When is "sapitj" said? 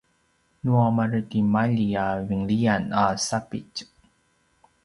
3.27-3.77